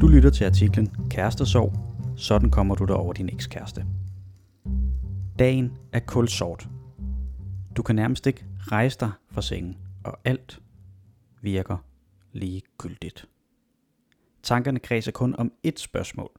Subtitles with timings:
[0.00, 1.72] Du lytter til artiklen Kærestesorg.
[2.16, 3.86] Sådan kommer du der over din ekskæreste.
[5.38, 6.68] Dagen er kulsort.
[7.76, 10.62] Du kan nærmest ikke rejse dig fra sengen, og alt
[11.42, 11.76] virker
[12.32, 13.28] ligegyldigt.
[14.42, 16.30] Tankerne kredser kun om ét spørgsmål.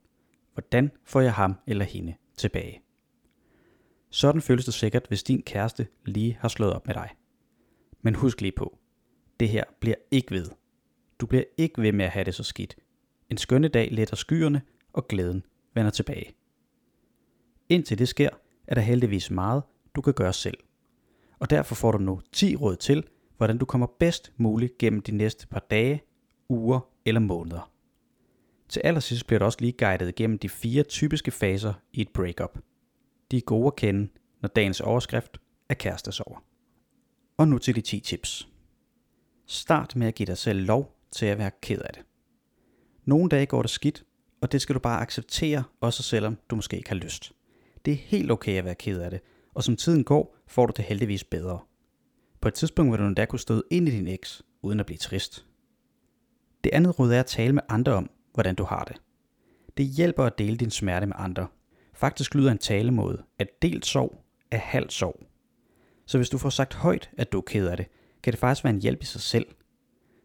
[0.54, 2.81] Hvordan får jeg ham eller hende tilbage?
[4.09, 7.09] Sådan føles det sikkert, hvis din kæreste lige har slået op med dig.
[8.02, 8.77] Men husk lige på,
[9.39, 10.45] det her bliver ikke ved.
[11.20, 12.75] Du bliver ikke ved med at have det så skidt.
[13.30, 14.61] En skønne dag letter skyerne,
[14.94, 16.35] og glæden vender tilbage.
[17.70, 18.30] Indtil det sker,
[18.67, 19.63] er der heldigvis meget,
[19.95, 20.58] du kan gøre selv.
[21.39, 23.03] Og derfor får du nu 10 råd til,
[23.38, 26.03] hvordan du kommer bedst muligt gennem de næste par dage,
[26.49, 27.72] uger eller måneder.
[28.70, 32.59] Til allersidst bliver du også lige guidet gennem de fire typiske faser i et breakup.
[33.31, 34.08] De er gode at kende,
[34.41, 35.38] når dagens overskrift
[35.70, 36.44] er kærestesover.
[37.38, 38.49] Og nu til de 10 tips.
[39.45, 42.03] Start med at give dig selv lov til at være ked af det.
[43.06, 44.03] Nogle dage går det skidt,
[44.42, 47.31] og det skal du bare acceptere, også selvom du måske ikke har lyst.
[47.86, 49.22] Det er helt okay at være ked af det,
[49.53, 51.59] og som tiden går, får du det heldigvis bedre.
[52.42, 54.97] På et tidspunkt vil du endda kunne støde ind i din eks, uden at blive
[54.97, 55.45] trist.
[56.64, 59.02] Det andet råd er at tale med andre om, hvordan du har det.
[59.78, 61.47] Det hjælper at dele din smerte med andre.
[61.94, 65.23] Faktisk lyder en talemåde, at delt sorg er halvt sorg.
[66.06, 67.88] Så hvis du får sagt højt, at du er ked af det,
[68.26, 69.45] kan det faktisk være en hjælp i sig selv.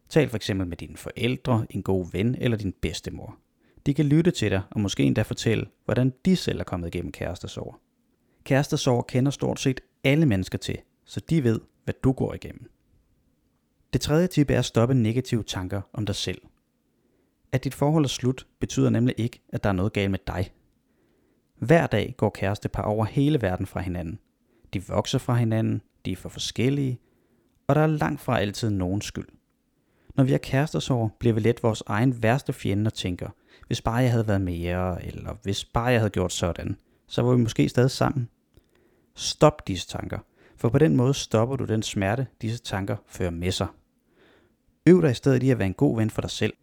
[0.09, 3.37] Tal for eksempel med dine forældre, en god ven eller din bedstemor.
[3.85, 7.11] De kan lytte til dig og måske endda fortælle, hvordan de selv er kommet igennem
[7.11, 7.75] kærestesorg.
[8.43, 12.71] Kærestesorg kender stort set alle mennesker til, så de ved, hvad du går igennem.
[13.93, 16.41] Det tredje tip er at stoppe negative tanker om dig selv.
[17.51, 20.51] At dit forhold er slut, betyder nemlig ikke, at der er noget galt med dig.
[21.55, 24.19] Hver dag går kærestepar over hele verden fra hinanden.
[24.73, 26.99] De vokser fra hinanden, de er for forskellige,
[27.71, 29.27] og der er langt fra altid nogen skyld.
[30.15, 33.29] Når vi er kærestesorg, bliver vi let vores egen værste fjende og tænker,
[33.67, 36.77] hvis bare jeg havde været mere, eller hvis bare jeg havde gjort sådan,
[37.07, 38.29] så var vi måske stadig sammen.
[39.15, 40.19] Stop disse tanker,
[40.55, 43.67] for på den måde stopper du den smerte, disse tanker fører med sig.
[44.87, 46.53] Øv dig i stedet i at være en god ven for dig selv.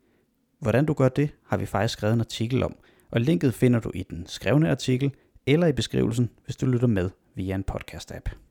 [0.59, 2.77] Hvordan du gør det, har vi faktisk skrevet en artikel om,
[3.11, 5.15] og linket finder du i den skrevne artikel
[5.47, 8.48] eller i beskrivelsen, hvis du lytter med via en podcast-app.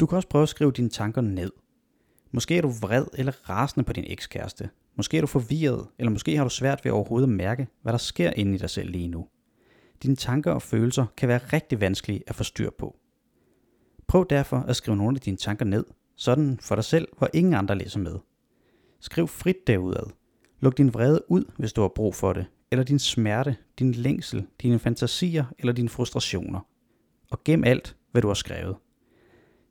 [0.00, 1.50] Du kan også prøve at skrive dine tanker ned.
[2.30, 4.70] Måske er du vred eller rasende på din ekskæreste.
[4.96, 7.98] Måske er du forvirret, eller måske har du svært ved overhovedet at mærke, hvad der
[7.98, 9.28] sker inde i dig selv lige nu.
[10.02, 12.96] Dine tanker og følelser kan være rigtig vanskelige at få styr på.
[14.06, 15.84] Prøv derfor at skrive nogle af dine tanker ned,
[16.16, 18.18] sådan for dig selv, hvor ingen andre læser med.
[19.00, 20.10] Skriv frit derudad.
[20.60, 24.46] Luk din vrede ud, hvis du har brug for det, eller din smerte, din længsel,
[24.62, 26.60] dine fantasier eller dine frustrationer.
[27.30, 28.76] Og gem alt, hvad du har skrevet.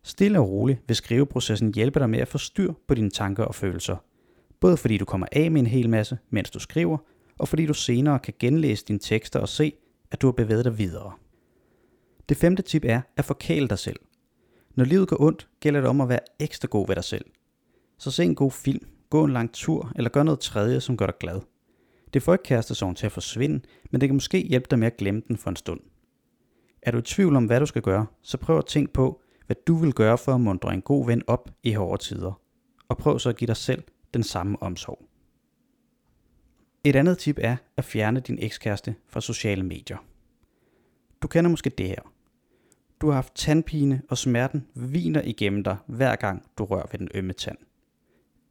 [0.07, 3.55] Stille og roligt vil skriveprocessen hjælpe dig med at få styr på dine tanker og
[3.55, 3.95] følelser.
[4.59, 6.97] Både fordi du kommer af med en hel masse, mens du skriver,
[7.37, 9.73] og fordi du senere kan genlæse dine tekster og se,
[10.11, 11.11] at du har bevæget dig videre.
[12.29, 13.99] Det femte tip er at forkæle dig selv.
[14.75, 17.25] Når livet går ondt, gælder det om at være ekstra god ved dig selv.
[17.97, 21.05] Så se en god film, gå en lang tur eller gør noget tredje, som gør
[21.05, 21.41] dig glad.
[22.13, 23.59] Det får ikke kærestesorgen til at forsvinde,
[23.91, 25.79] men det kan måske hjælpe dig med at glemme den for en stund.
[26.81, 29.55] Er du i tvivl om, hvad du skal gøre, så prøv at tænke på, hvad
[29.67, 32.41] du vil gøre for at mundre en god ven op i hårde tider.
[32.87, 35.07] Og prøv så at give dig selv den samme omsorg.
[36.83, 39.97] Et andet tip er at fjerne din ekskæreste fra sociale medier.
[41.21, 42.11] Du kender måske det her.
[43.01, 47.09] Du har haft tandpine, og smerten viner igennem dig, hver gang du rører ved den
[47.13, 47.57] ømme tand.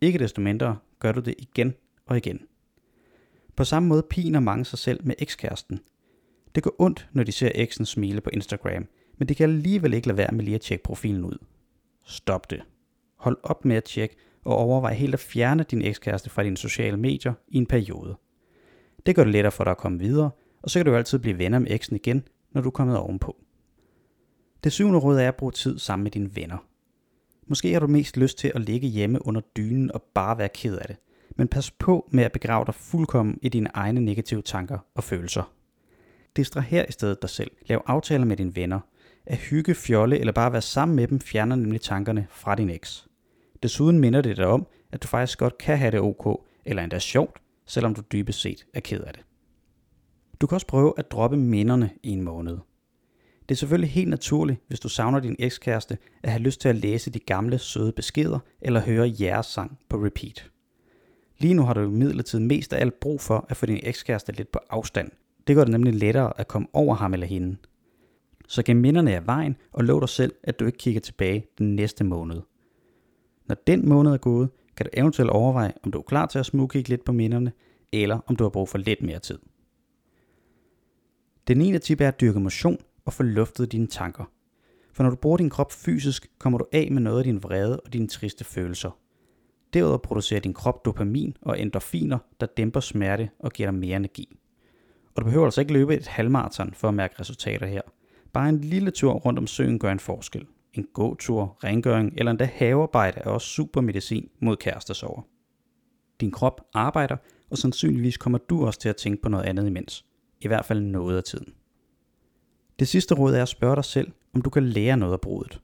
[0.00, 1.74] Ikke desto mindre gør du det igen
[2.06, 2.46] og igen.
[3.56, 5.80] På samme måde piner mange sig selv med ekskæresten.
[6.54, 8.86] Det går ondt, når de ser eksen smile på Instagram,
[9.18, 11.38] men det kan alligevel ikke lade være med lige at tjekke profilen ud.
[12.04, 12.62] Stop det.
[13.16, 16.96] Hold op med at tjekke, og overvej helt at fjerne din ekskæreste fra dine sociale
[16.96, 18.16] medier i en periode.
[19.06, 20.30] Det gør det lettere for dig at komme videre,
[20.62, 22.96] og så kan du jo altid blive venner med eksen igen, når du er kommet
[22.96, 23.36] ovenpå.
[24.64, 26.58] Det syvende råd er at bruge tid sammen med dine venner.
[27.46, 30.76] Måske har du mest lyst til at ligge hjemme under dynen og bare være ked
[30.76, 30.96] af det,
[31.36, 35.52] men pas på med at begrave dig fuldkommen i dine egne negative tanker og følelser.
[36.36, 37.50] Distraher i stedet dig selv.
[37.66, 38.80] Lav aftaler med dine venner.
[39.26, 43.06] At hygge, fjolle eller bare være sammen med dem fjerner nemlig tankerne fra din eks.
[43.62, 46.98] Desuden minder det dig om, at du faktisk godt kan have det ok, eller endda
[46.98, 49.22] sjovt, selvom du dybest set er ked af det.
[50.40, 52.58] Du kan også prøve at droppe minderne i en måned.
[53.48, 56.76] Det er selvfølgelig helt naturligt, hvis du savner din ekskæreste, at have lyst til at
[56.76, 60.50] læse de gamle søde beskeder eller høre jeres sang på repeat.
[61.38, 64.52] Lige nu har du imidlertid mest af alt brug for at få din ekskæreste lidt
[64.52, 65.10] på afstand.
[65.46, 67.56] Det gør det nemlig lettere at komme over ham eller hende.
[68.46, 71.76] Så gem minderne af vejen og lov dig selv, at du ikke kigger tilbage den
[71.76, 72.42] næste måned.
[73.46, 76.46] Når den måned er gået, kan du eventuelt overveje, om du er klar til at
[76.46, 77.52] smugkigge lidt på minderne,
[77.92, 79.38] eller om du har brug for lidt mere tid.
[81.46, 81.78] Det 9.
[81.78, 84.24] tip er at dyrke motion og få luftet dine tanker.
[84.92, 87.80] For når du bruger din krop fysisk, kommer du af med noget af din vrede
[87.80, 88.90] og dine triste følelser.
[89.74, 94.38] Derudover producerer din krop dopamin og endorfiner, der dæmper smerte og giver dig mere energi.
[95.14, 97.80] Og du behøver altså ikke løbe et halvmarathon for at mærke resultater her.
[98.36, 100.46] Bare en lille tur rundt om søen gør en forskel.
[100.74, 105.22] En gåtur, rengøring eller endda havearbejde er også super medicin mod kærestesover.
[106.20, 107.16] Din krop arbejder,
[107.50, 110.04] og sandsynligvis kommer du også til at tænke på noget andet imens.
[110.40, 111.54] I hvert fald noget af tiden.
[112.78, 115.60] Det sidste råd er at spørge dig selv, om du kan lære noget af brudet.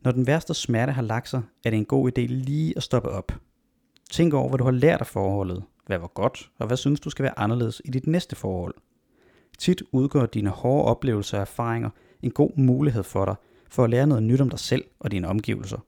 [0.00, 3.08] Når den værste smerte har lagt sig, er det en god idé lige at stoppe
[3.08, 3.32] op.
[4.10, 7.10] Tænk over, hvad du har lært af forholdet, hvad var godt, og hvad synes du
[7.10, 8.74] skal være anderledes i dit næste forhold.
[9.58, 11.90] Tit udgør dine hårde oplevelser og erfaringer
[12.22, 13.34] en god mulighed for dig,
[13.70, 15.78] for at lære noget nyt om dig selv og dine omgivelser.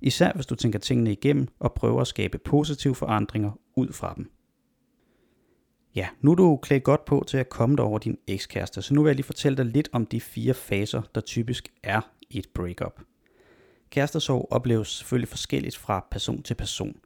[0.00, 4.30] Især hvis du tænker tingene igennem og prøver at skabe positive forandringer ud fra dem.
[5.94, 8.94] Ja, nu er du klædt godt på til at komme dig over din ekskæreste, så
[8.94, 12.00] nu vil jeg lige fortælle dig lidt om de fire faser, der typisk er
[12.30, 13.00] i et breakup.
[13.90, 16.96] Kærestesorg opleves selvfølgelig forskelligt fra person til person.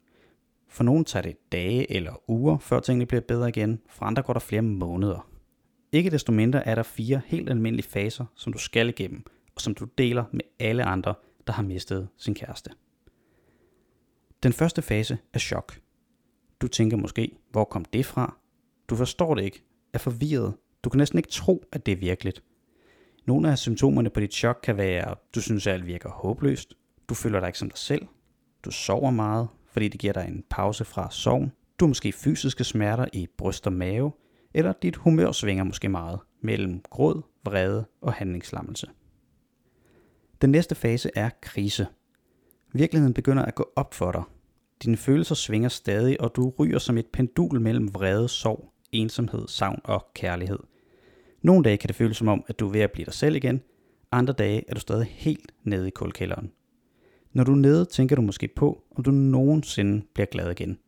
[0.67, 3.81] For nogle tager det dage eller uger, før tingene bliver bedre igen.
[3.89, 5.29] For andre går der flere måneder.
[5.91, 9.23] Ikke desto mindre er der fire helt almindelige faser, som du skal igennem,
[9.55, 11.15] og som du deler med alle andre,
[11.47, 12.71] der har mistet sin kæreste.
[14.43, 15.79] Den første fase er chok.
[16.61, 18.37] Du tænker måske, hvor kom det fra?
[18.89, 19.63] Du forstår det ikke,
[19.93, 20.53] er forvirret.
[20.83, 22.43] Du kan næsten ikke tro, at det er virkeligt.
[23.25, 26.73] Nogle af symptomerne på dit chok kan være, at du synes, at alt virker håbløst.
[27.09, 28.07] Du føler dig ikke som dig selv.
[28.63, 31.51] Du sover meget, fordi det giver dig en pause fra sorgen.
[31.79, 34.11] Du har måske fysiske smerter i bryst og mave,
[34.53, 38.87] eller dit humør svinger måske meget mellem gråd, vrede og handlingslammelse.
[40.41, 41.87] Den næste fase er krise.
[42.73, 44.23] Virkeligheden begynder at gå op for dig.
[44.83, 49.81] Dine følelser svinger stadig, og du ryger som et pendul mellem vrede, sorg, ensomhed, savn
[49.83, 50.59] og kærlighed.
[51.41, 53.35] Nogle dage kan det føles som om, at du er ved at blive dig selv
[53.35, 53.61] igen,
[54.11, 56.51] andre dage er du stadig helt nede i kulkælderen.
[57.33, 60.79] Når du er nede, tænker du måske på, om du nogensinde bliver glad igen.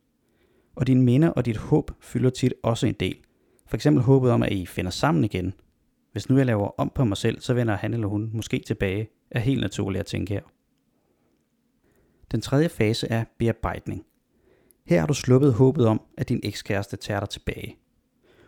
[0.74, 3.16] Og dine minder og dit håb fylder tit også en del.
[3.72, 5.54] For eksempel håbet om, at I finder sammen igen.
[6.12, 9.08] Hvis nu jeg laver om på mig selv, så vender han eller hun måske tilbage,
[9.30, 10.40] er helt naturligt at tænke her.
[12.32, 14.04] Den tredje fase er bearbejdning.
[14.86, 17.76] Her har du sluppet håbet om, at din ekskæreste tager dig tilbage.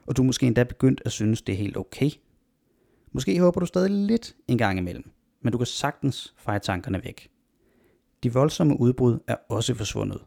[0.06, 2.10] Og du er måske endda begyndt at synes, det er helt okay.
[3.12, 5.10] Måske håber du stadig lidt en gang imellem,
[5.42, 7.30] men du kan sagtens feje tankerne væk.
[8.22, 10.24] De voldsomme udbrud er også forsvundet.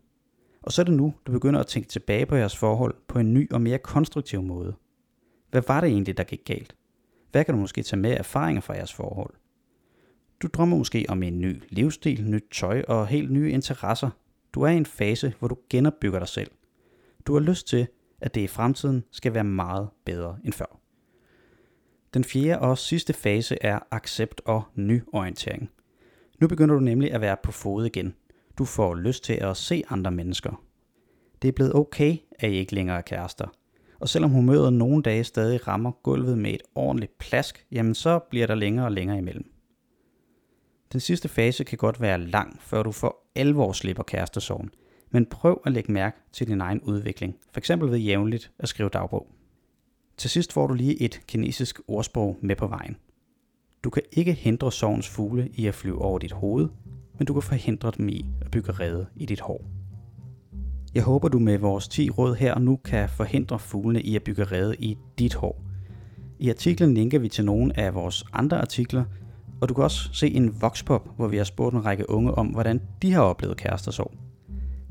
[0.61, 3.33] Og så er det nu, du begynder at tænke tilbage på jeres forhold på en
[3.33, 4.75] ny og mere konstruktiv måde.
[5.57, 6.75] Hvad var det egentlig, der gik galt?
[7.31, 9.33] Hvad kan du måske tage med erfaringer fra jeres forhold?
[10.41, 14.09] Du drømmer måske om en ny livsstil, nyt tøj og helt nye interesser.
[14.53, 16.51] Du er i en fase, hvor du genopbygger dig selv.
[17.27, 17.87] Du har lyst til,
[18.21, 20.79] at det i fremtiden skal være meget bedre end før.
[22.13, 25.69] Den fjerde og sidste fase er accept og nyorientering.
[26.39, 28.15] Nu begynder du nemlig at være på fod igen.
[28.57, 30.63] Du får lyst til at se andre mennesker.
[31.41, 33.47] Det er blevet okay, at I ikke længere er kærester.
[33.99, 38.47] Og selvom humøret nogle dage stadig rammer gulvet med et ordentligt plask, jamen så bliver
[38.47, 39.51] der længere og længere imellem.
[40.91, 44.69] Den sidste fase kan godt være lang, før du for alvor slipper kærestesorgen,
[45.11, 47.69] men prøv at lægge mærke til din egen udvikling, f.eks.
[47.69, 49.27] ved jævnligt at skrive dagbog.
[50.17, 52.97] Til sidst får du lige et kinesisk ordsprog med på vejen.
[53.83, 56.67] Du kan ikke hindre sovens fugle i at flyve over dit hoved,
[57.17, 59.76] men du kan forhindre dem i at bygge rede i dit hår.
[60.95, 64.23] Jeg håber, du med vores 10 råd her og nu kan forhindre fuglene i at
[64.23, 65.61] bygge rede i dit hår.
[66.39, 69.03] I artiklen linker vi til nogle af vores andre artikler,
[69.61, 72.47] og du kan også se en voxpop, hvor vi har spurgt en række unge om,
[72.47, 74.13] hvordan de har oplevet kærestesorg.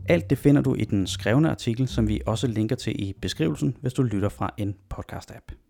[0.09, 3.76] Alt det finder du i den skrevne artikel, som vi også linker til i beskrivelsen,
[3.81, 5.65] hvis du lytter fra en podcast-app.